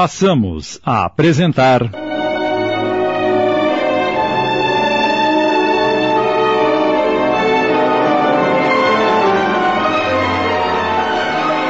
[0.00, 1.82] passamos a apresentar.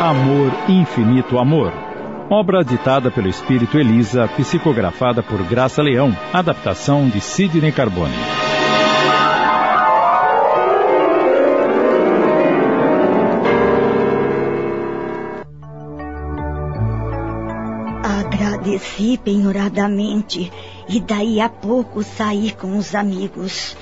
[0.01, 1.73] Amor, Infinito Amor.
[2.31, 8.40] Obra ditada pelo Espírito Elisa, psicografada por Graça Leão, adaptação de Sidney Carbone.
[18.81, 20.51] Agradeci penhoradamente
[20.89, 23.77] e daí a pouco saí com os amigos.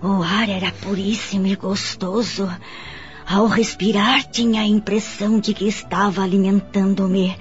[0.00, 2.48] O ar era puríssimo e gostoso.
[3.26, 7.36] Ao respirar, tinha a impressão de que estava alimentando-me.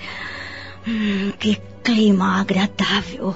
[0.88, 3.36] Hum, que clima agradável.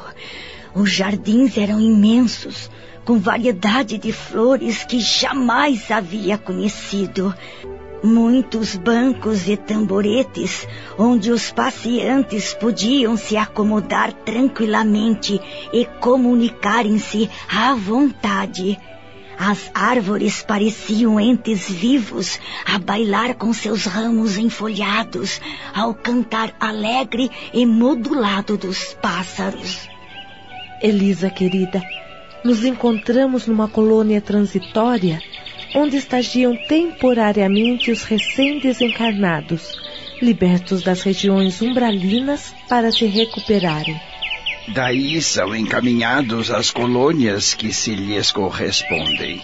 [0.73, 2.70] Os jardins eram imensos,
[3.05, 7.34] com variedade de flores que jamais havia conhecido.
[8.03, 15.39] Muitos bancos e tamboretes onde os pacientes podiam se acomodar tranquilamente
[15.71, 18.79] e comunicarem-se à vontade.
[19.37, 25.39] As árvores pareciam entes vivos a bailar com seus ramos enfolhados
[25.73, 29.87] ao cantar alegre e modulado dos pássaros.
[30.81, 31.83] Elisa, querida,
[32.43, 35.21] nos encontramos numa colônia transitória
[35.75, 39.79] onde estagiam temporariamente os recém-desencarnados,
[40.21, 43.99] libertos das regiões umbralinas para se recuperarem.
[44.67, 49.41] Daí são encaminhados às colônias que se lhes correspondem.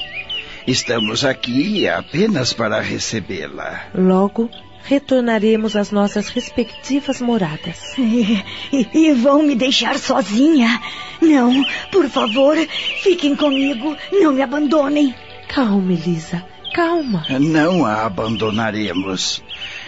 [0.67, 3.87] Estamos aqui apenas para recebê-la.
[3.95, 4.49] Logo,
[4.83, 7.97] retornaremos às nossas respectivas moradas.
[7.97, 10.81] E, e, e, vão me deixar sozinha?
[11.21, 12.55] Não, por favor,
[13.01, 15.15] fiquem comigo, não me abandonem.
[15.47, 17.25] Calma, Elisa, calma.
[17.39, 19.43] Não a abandonaremos.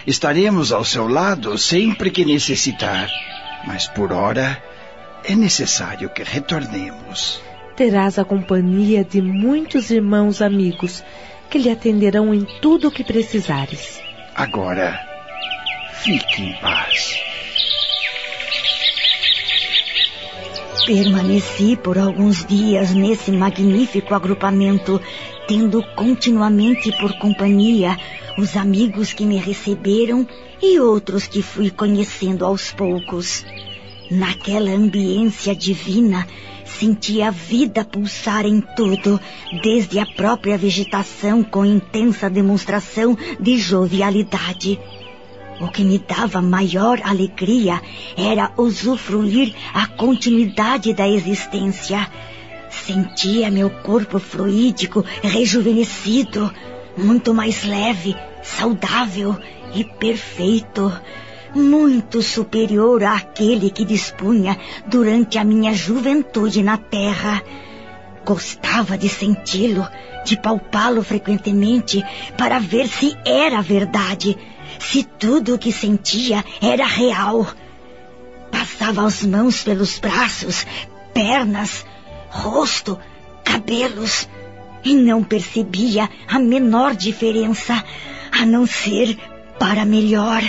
[0.08, 3.10] Estaremos ao seu lado sempre que necessitar.
[3.66, 4.62] Mas por hora,
[5.24, 7.42] é necessário que retornemos.
[7.76, 11.04] Terás a companhia de muitos irmãos amigos
[11.50, 14.00] que lhe atenderão em tudo o que precisares.
[14.36, 15.00] Agora,
[16.02, 17.20] fique em paz.
[20.86, 25.02] Permaneci por alguns dias nesse magnífico agrupamento,
[25.50, 27.98] tendo continuamente por companhia
[28.38, 30.28] os amigos que me receberam
[30.62, 33.44] e outros que fui conhecendo aos poucos.
[34.12, 36.28] Naquela ambiência divina,
[36.66, 39.20] sentia a vida pulsar em tudo,
[39.64, 44.80] desde a própria vegetação com intensa demonstração de jovialidade.
[45.60, 47.82] O que me dava maior alegria
[48.16, 52.08] era usufruir a continuidade da existência.
[52.70, 56.54] Sentia meu corpo fluídico rejuvenescido,
[56.96, 59.36] muito mais leve, saudável
[59.74, 60.92] e perfeito
[61.54, 67.42] muito superior àquele que dispunha durante a minha juventude na terra.
[68.26, 69.88] Gostava de senti-lo,
[70.26, 72.04] de palpá-lo frequentemente
[72.38, 74.38] para ver se era verdade,
[74.80, 77.48] se tudo o que sentia era real.
[78.52, 80.66] Passava as mãos pelos braços,
[81.14, 81.86] pernas,
[82.30, 82.98] rosto,
[83.44, 84.28] cabelos
[84.84, 87.84] e não percebia a menor diferença,
[88.32, 89.18] a não ser
[89.60, 90.42] para melhor.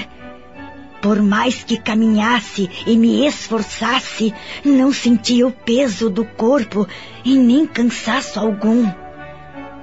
[1.02, 6.86] Por mais que caminhasse e me esforçasse, não sentia o peso do corpo
[7.24, 8.86] e nem cansaço algum.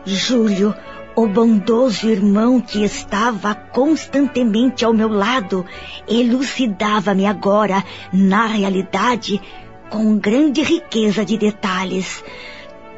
[0.06, 0.76] Júlio,
[1.16, 5.66] o bondoso irmão que estava constantemente ao meu lado,
[6.08, 7.84] elucidava-me agora,
[8.14, 9.42] na realidade,
[9.90, 12.24] com grande riqueza de detalhes,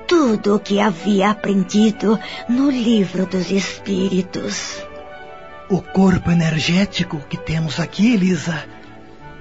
[0.08, 4.84] tudo o que havia aprendido no livro dos Espíritos.
[5.70, 8.66] O corpo energético que temos aqui, Elisa,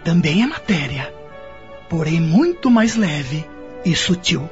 [0.04, 1.12] também é matéria,
[1.88, 3.46] porém muito mais leve
[3.84, 4.48] e sutil.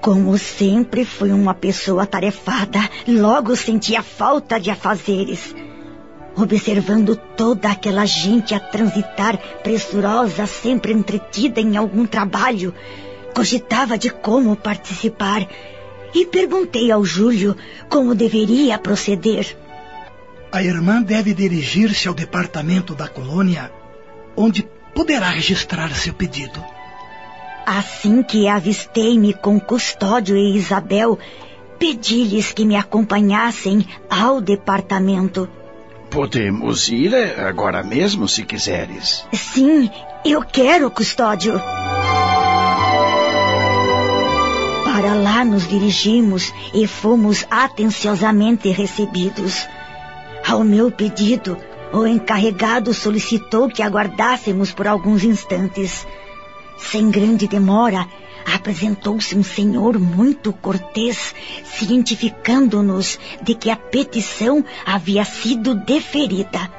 [0.00, 5.54] Como sempre fui uma pessoa tarefada, logo sentia falta de afazeres.
[6.36, 12.74] Observando toda aquela gente a transitar pressurosa, sempre entretida em algum trabalho,
[13.34, 15.48] cogitava de como participar
[16.14, 17.56] e perguntei ao Júlio
[17.88, 19.56] como deveria proceder.
[20.52, 23.72] A irmã deve dirigir-se ao departamento da colônia,
[24.36, 26.62] onde poderá registrar seu pedido.
[27.66, 31.18] Assim que avistei-me com Custódio e Isabel,
[31.78, 35.48] pedi-lhes que me acompanhassem ao departamento.
[36.16, 39.26] Podemos ir agora mesmo, se quiseres.
[39.34, 39.90] Sim,
[40.24, 41.60] eu quero, Custódio.
[44.84, 49.68] Para lá nos dirigimos e fomos atenciosamente recebidos.
[50.48, 51.58] Ao meu pedido,
[51.92, 56.06] O encarregado solicitou que aguardássemos por alguns instantes.
[56.78, 58.06] Sem grande demora,
[58.54, 61.34] apresentou-se um senhor muito cortês,
[61.64, 66.70] cientificando-nos de que a petição havia sido deferida.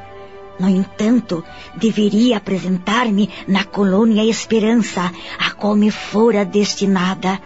[0.60, 1.44] No entanto,
[1.76, 7.40] deveria apresentar-me na colônia Esperança, a qual me fora destinada.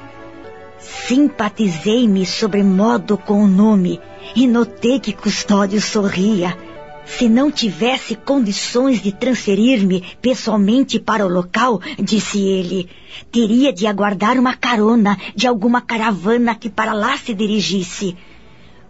[0.79, 3.99] Simpatizei-me sobremodo com o nome
[4.35, 6.57] e notei que Custódio sorria.
[7.05, 12.89] Se não tivesse condições de transferir-me pessoalmente para o local, disse ele,
[13.31, 18.15] teria de aguardar uma carona de alguma caravana que para lá se dirigisse.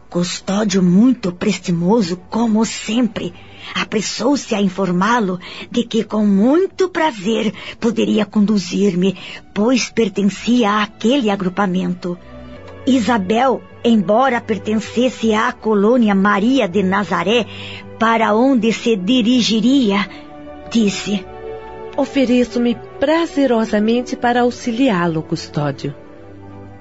[0.10, 3.34] Custódio, muito prestimoso, como sempre,
[3.74, 5.40] apressou-se a informá-lo
[5.72, 9.18] de que com muito prazer poderia conduzir-me,
[9.54, 12.18] pois pertencia àquele agrupamento.
[12.86, 17.45] Isabel, embora pertencesse à colônia Maria de Nazaré,
[18.00, 20.10] para onde se dirigiria,
[20.72, 21.24] disse:
[21.95, 25.94] Ofereço-me prazerosamente para auxiliá-lo, custódio.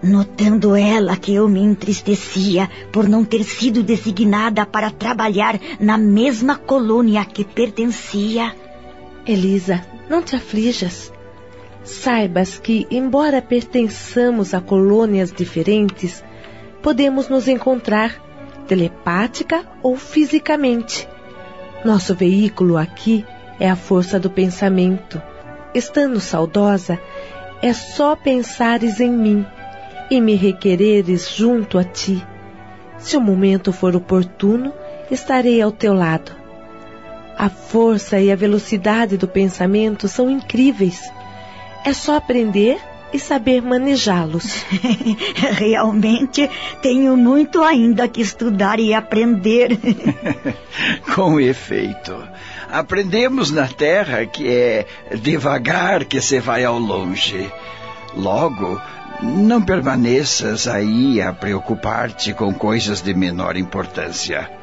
[0.03, 6.57] Notando ela que eu me entristecia por não ter sido designada para trabalhar na mesma
[6.57, 8.55] colônia a que pertencia.
[9.27, 11.13] Elisa, não te aflijas.
[11.83, 16.23] Saibas que, embora pertençamos a colônias diferentes,
[16.83, 18.21] podemos nos encontrar
[18.67, 21.09] telepática ou fisicamente.
[21.85, 23.25] Nosso veículo aqui
[23.59, 25.21] é a força do pensamento.
[25.75, 26.99] Estando saudosa,
[27.63, 29.47] é só pensares em mim
[30.11, 32.25] e me requereres junto a ti.
[32.99, 34.73] Se o momento for oportuno,
[35.11, 36.33] estarei ao teu lado.
[37.37, 41.11] A força e a velocidade do pensamento são incríveis.
[41.85, 42.79] É só aprender
[43.13, 44.65] e saber manejá-los.
[45.59, 46.49] Realmente
[46.81, 49.79] tenho muito ainda que estudar e aprender.
[51.15, 52.17] Com efeito.
[52.71, 54.87] Aprendemos na Terra que é
[55.17, 57.51] devagar que se vai ao longe.
[58.15, 58.81] Logo,
[59.23, 64.60] não permaneças aí a preocupar-te com coisas de menor importância.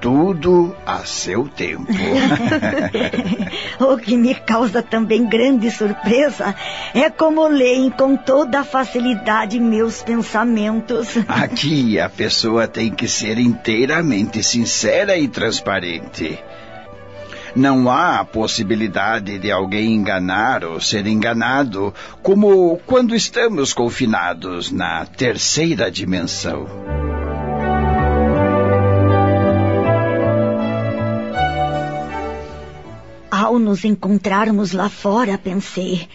[0.00, 1.86] Tudo a seu tempo.
[3.80, 6.54] o que me causa também grande surpresa
[6.94, 11.16] é como leem com toda facilidade meus pensamentos.
[11.26, 16.38] Aqui a pessoa tem que ser inteiramente sincera e transparente.
[17.56, 21.92] Não há possibilidade de alguém enganar ou ser enganado,
[22.22, 27.07] como quando estamos confinados na terceira dimensão.
[33.48, 36.06] Ao nos encontrarmos lá fora, pensei,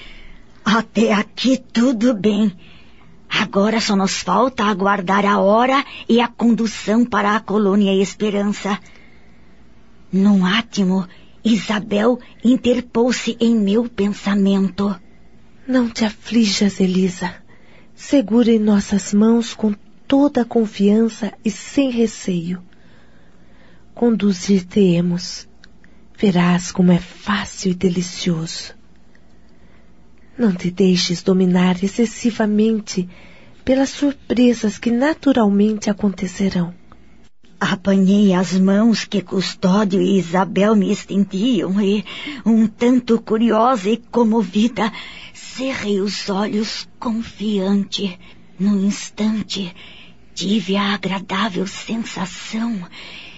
[0.64, 2.56] até aqui tudo bem.
[3.28, 8.80] Agora só nos falta aguardar a hora e a condução para a colônia Esperança.
[10.12, 11.08] Num átimo,
[11.44, 14.96] Isabel interpôs-se em meu pensamento.
[15.68, 17.34] Não te aflijas, Elisa.
[17.96, 19.74] Segura em nossas mãos com
[20.08, 22.62] toda a confiança e sem receio.
[23.96, 25.52] Conduzir-te-emos.
[26.18, 28.74] Verás como é fácil e delicioso.
[30.38, 33.10] Não te deixes dominar excessivamente
[33.64, 36.74] pelas surpresas que naturalmente acontecerão.
[37.60, 42.04] Apanhei as mãos que Custódio e Isabel me estendiam e,
[42.46, 44.92] um tanto curiosa e comovida,
[45.34, 48.20] cerrei os olhos confiante.
[48.60, 49.74] No instante,
[50.34, 52.82] tive a agradável sensação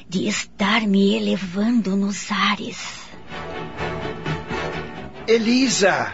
[0.07, 2.77] de estar me elevando nos ares.
[5.27, 6.13] Elisa,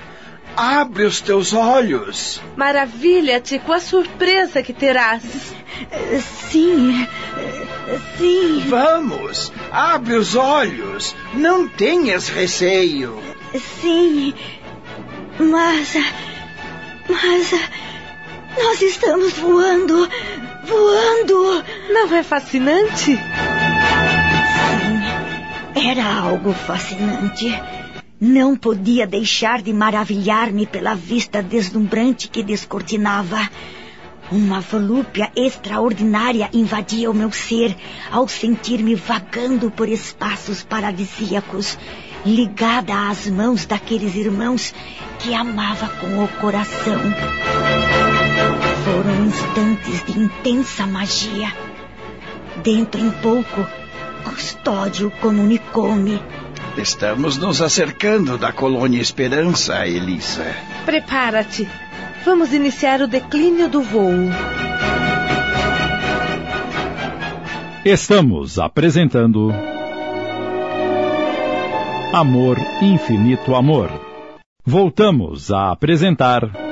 [0.56, 2.42] abre os teus olhos.
[2.56, 5.24] Maravilha-te com a surpresa que terás.
[6.50, 7.08] Sim,
[8.18, 8.64] sim.
[8.68, 11.16] Vamos, abre os olhos.
[11.34, 13.22] Não tenhas receio.
[13.82, 14.34] Sim,
[15.40, 15.94] mas.
[17.10, 17.52] Mas.
[18.58, 20.10] Nós estamos voando.
[20.66, 21.64] Voando.
[21.90, 23.18] Não é fascinante?
[25.76, 27.48] Era algo fascinante.
[28.20, 33.50] Não podia deixar de maravilhar-me pela vista deslumbrante que descortinava.
[34.32, 37.76] Uma volúpia extraordinária invadia o meu ser
[38.12, 41.78] ao sentir-me vagando por espaços paradisíacos,
[42.26, 44.74] ligada às mãos daqueles irmãos
[45.20, 47.00] que amava com o coração.
[48.86, 51.52] Foram instantes de intensa magia.
[52.64, 53.66] Dentro em pouco,
[54.24, 56.22] Custódio comunicou-me.
[56.78, 60.46] Estamos nos acercando da colônia Esperança, Elisa.
[60.86, 61.68] Prepara-te.
[62.24, 64.30] Vamos iniciar o declínio do voo.
[67.84, 69.52] Estamos apresentando.
[72.14, 73.90] Amor, infinito amor.
[74.64, 76.71] Voltamos a apresentar.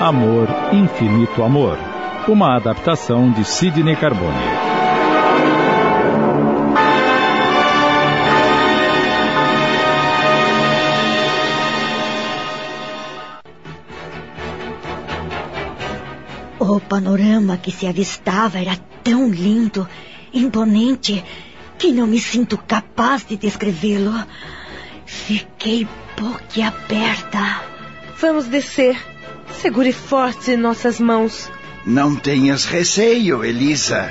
[0.00, 1.76] Amor, infinito amor.
[2.28, 4.32] Uma adaptação de Sidney Carbone.
[16.60, 19.86] O panorama que se avistava era tão lindo,
[20.32, 21.24] imponente,
[21.76, 24.14] que não me sinto capaz de descrevê-lo.
[25.04, 27.62] Fiquei boquiaberta.
[28.20, 29.17] Vamos descer.
[29.60, 31.50] Segure forte nossas mãos.
[31.84, 34.08] Não tenhas receio, Elisa.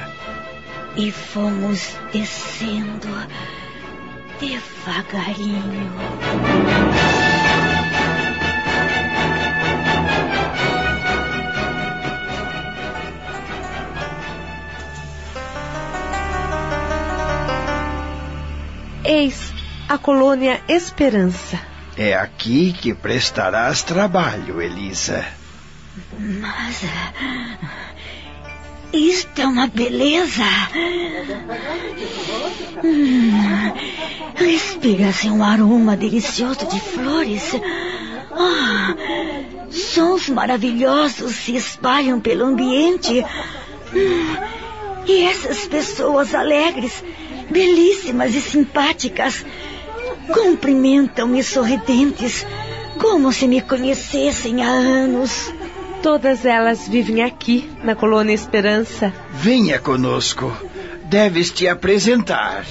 [0.97, 3.07] E fomos descendo
[4.41, 5.93] devagarinho.
[19.05, 19.53] Eis
[19.87, 21.57] a colônia Esperança.
[21.95, 25.36] É aqui que prestarás trabalho, Elisa.
[26.19, 26.81] Mas.
[28.93, 30.43] Isto é uma beleza.
[32.83, 33.31] Hum,
[34.35, 37.51] Respira-se um aroma delicioso de flores.
[38.31, 38.95] Ah,
[39.69, 43.25] sons maravilhosos se espalham pelo ambiente.
[43.93, 44.37] Hum,
[45.05, 47.03] e essas pessoas alegres
[47.49, 49.45] belíssimas e simpáticas,
[50.33, 52.45] cumprimentam-me sorridentes,
[52.99, 55.53] como se me conhecessem há anos.
[56.01, 59.13] Todas elas vivem aqui, na colônia Esperança.
[59.31, 60.51] Venha conosco.
[61.05, 62.65] Deves te apresentar.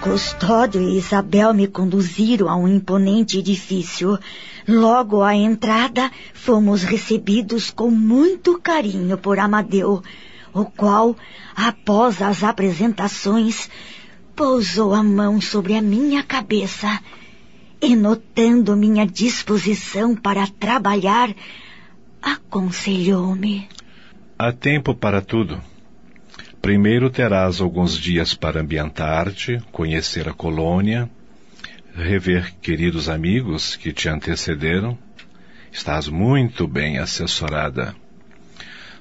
[0.00, 4.18] Custódio e Isabel me conduziram a um imponente edifício.
[4.66, 10.02] Logo à entrada, fomos recebidos com muito carinho por Amadeu,
[10.54, 11.16] o qual,
[11.54, 13.68] após as apresentações,
[14.38, 17.00] pousou a mão sobre a minha cabeça
[17.82, 21.34] e, notando minha disposição para trabalhar,
[22.22, 23.68] aconselhou-me.
[24.38, 25.60] Há tempo para tudo.
[26.62, 31.10] Primeiro terás alguns dias para ambientar-te, conhecer a colônia,
[31.92, 34.96] rever queridos amigos que te antecederam.
[35.72, 37.92] Estás muito bem assessorada.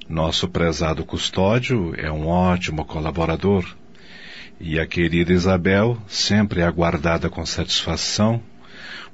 [0.09, 3.77] Nosso prezado custódio é um ótimo colaborador.
[4.59, 8.41] E a querida Isabel, sempre aguardada com satisfação,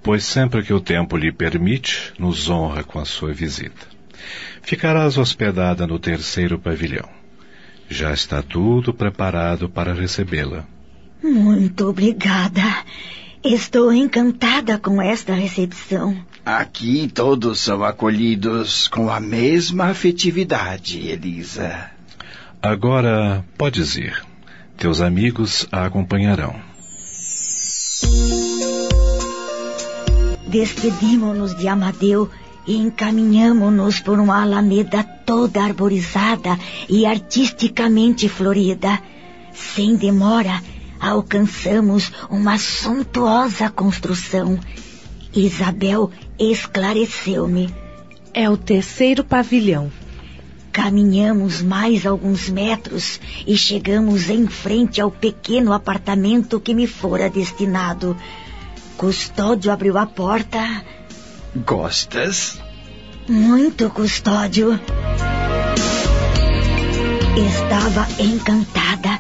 [0.01, 3.87] pois sempre que o tempo lhe permite, nos honra com a sua visita.
[4.61, 7.09] Ficarás hospedada no terceiro pavilhão.
[7.89, 10.65] Já está tudo preparado para recebê-la.
[11.21, 12.61] Muito obrigada.
[13.43, 16.17] Estou encantada com esta recepção.
[16.45, 21.91] Aqui todos são acolhidos com a mesma afetividade, Elisa.
[22.61, 24.32] Agora podes ir.
[24.83, 26.53] Teus amigos a acompanharão.
[30.45, 32.29] Despedimos-nos de Amadeu
[32.67, 36.59] e encaminhamos-nos por uma alameda toda arborizada
[36.89, 39.01] e artisticamente florida.
[39.53, 40.61] Sem demora,
[40.99, 44.59] alcançamos uma suntuosa construção.
[45.33, 47.73] Isabel esclareceu-me.
[48.33, 49.89] É o terceiro pavilhão.
[50.73, 58.17] Caminhamos mais alguns metros e chegamos em frente ao pequeno apartamento que me fora destinado.
[58.97, 60.83] Custódio abriu a porta.
[61.55, 62.59] Gostas?
[63.29, 64.79] Muito, Custódio.
[67.37, 69.19] Estava encantada,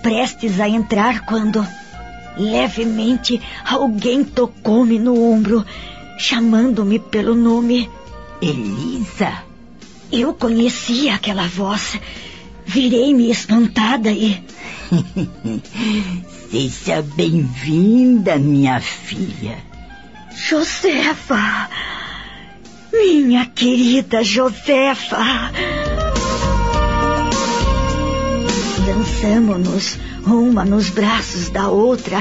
[0.00, 1.66] prestes a entrar quando,
[2.36, 5.66] levemente, alguém tocou-me no ombro,
[6.16, 7.90] chamando-me pelo nome.
[8.40, 9.47] Elisa.
[10.10, 11.98] Eu conhecia aquela voz.
[12.64, 14.42] Virei-me espantada e.
[16.50, 19.58] Seja bem-vinda, minha filha.
[20.34, 21.68] Josefa!
[22.92, 25.18] Minha querida Josefa!
[28.86, 32.18] Lançamo-nos uma nos braços da outra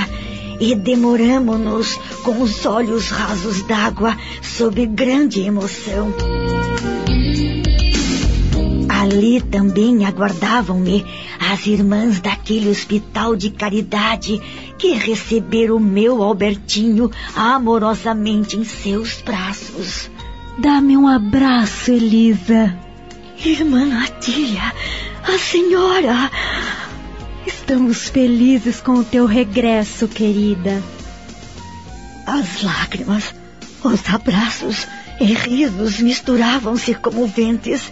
[0.60, 6.14] e demoramo-nos com os olhos rasos d'água sob grande emoção.
[9.08, 11.06] Ali também aguardavam-me
[11.40, 14.42] as irmãs daquele hospital de caridade
[14.78, 20.12] que receberam o meu Albertinho amorosamente em seus braços.
[20.58, 22.78] Dá-me um abraço, Elisa.
[23.46, 24.74] Irmã Atília,
[25.24, 26.30] a senhora.
[27.46, 30.84] Estamos felizes com o teu regresso, querida.
[32.26, 33.34] As lágrimas,
[33.82, 34.86] os abraços
[35.22, 37.90] e risos misturavam-se comoventes,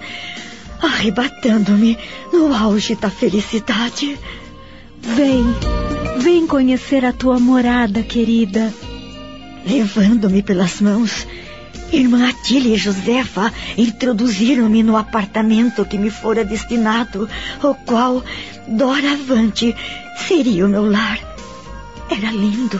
[0.86, 1.98] arrebatando-me
[2.32, 4.18] no auge da felicidade.
[5.01, 5.44] Vem,
[6.20, 8.74] vem conhecer a tua morada, querida.
[9.65, 11.27] Levando-me pelas mãos,
[11.92, 17.27] irmã Atília e Josefa introduziram-me no apartamento que me fora destinado,
[17.63, 18.24] o qual,
[18.68, 19.75] doravante,
[20.27, 21.20] seria o meu lar.
[22.10, 22.80] Era lindo,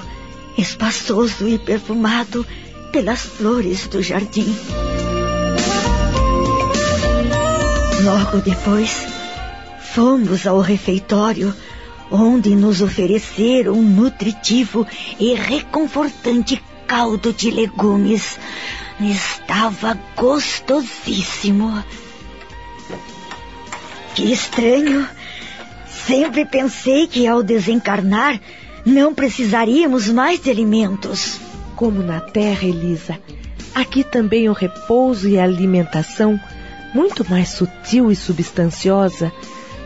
[0.58, 2.46] espaçoso e perfumado
[2.92, 4.56] pelas flores do jardim.
[8.06, 9.08] Logo depois,
[9.80, 11.52] fomos ao refeitório
[12.12, 14.86] onde nos ofereceram um nutritivo
[15.20, 18.38] e reconfortante caldo de legumes.
[19.02, 21.84] Estava gostosíssimo.
[24.14, 25.10] Que estranho!
[26.06, 28.40] Sempre pensei que ao desencarnar
[28.86, 31.40] não precisaríamos mais de alimentos.
[31.76, 33.20] Como na terra, Elisa,
[33.74, 36.40] aqui também o repouso e a alimentação,
[36.96, 39.30] muito mais sutil e substanciosa,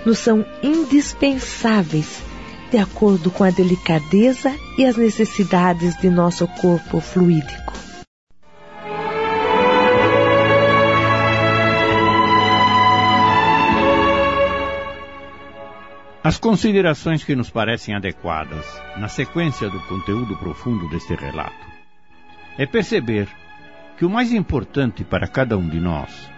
[0.05, 2.21] nos são indispensáveis,
[2.69, 7.73] de acordo com a delicadeza e as necessidades de nosso corpo fluídico.
[16.23, 18.65] As considerações que nos parecem adequadas
[18.97, 21.67] na sequência do conteúdo profundo deste relato
[22.55, 23.27] é perceber
[23.97, 26.29] que o mais importante para cada um de nós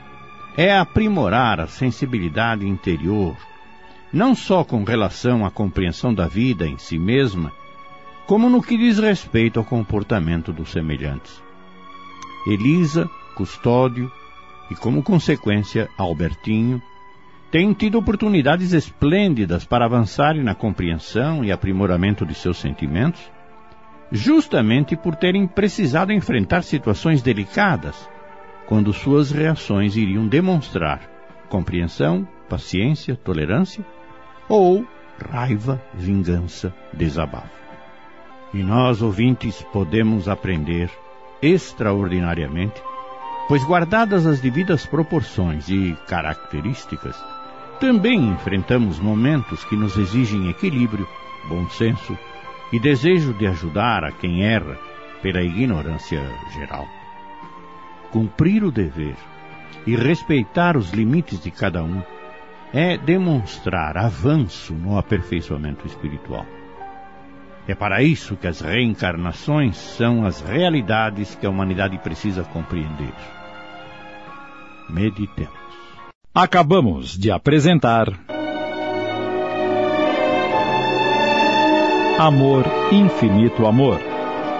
[0.58, 3.36] é aprimorar a sensibilidade interior
[4.14, 7.52] não só com relação à compreensão da vida em si mesma,
[8.28, 11.42] como no que diz respeito ao comportamento dos semelhantes.
[12.46, 14.12] Elisa, Custódio
[14.70, 16.82] e, como consequência, Albertinho,
[17.50, 23.22] têm tido oportunidades esplêndidas para avançarem na compreensão e aprimoramento de seus sentimentos,
[24.12, 28.10] justamente por terem precisado enfrentar situações delicadas,
[28.68, 31.10] quando suas reações iriam demonstrar
[31.50, 33.86] compreensão, paciência, tolerância
[34.48, 34.86] ou
[35.30, 37.62] raiva, vingança, desabafo.
[38.54, 40.90] E nós, ouvintes, podemos aprender
[41.42, 42.82] extraordinariamente,
[43.48, 47.16] pois guardadas as devidas proporções e características,
[47.80, 51.08] também enfrentamos momentos que nos exigem equilíbrio,
[51.50, 52.18] bom senso
[52.72, 54.78] e desejo de ajudar a quem erra
[55.22, 56.22] pela ignorância
[56.54, 57.01] geral.
[58.12, 59.16] Cumprir o dever
[59.88, 62.02] e respeitar os limites de cada um
[62.74, 66.46] é demonstrar avanço no aperfeiçoamento espiritual.
[67.68, 73.14] É para isso que as reencarnações são as realidades que a humanidade precisa compreender.
[74.90, 75.62] Meditemos.
[76.34, 78.08] Acabamos de apresentar.
[82.18, 84.11] Amor, Infinito Amor.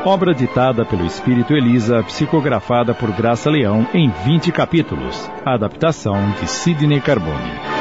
[0.04, 5.30] Obra ditada pelo Espírito Elisa, psicografada por Graça Leão em 20 capítulos.
[5.46, 7.81] Adaptação de Sidney Carbone.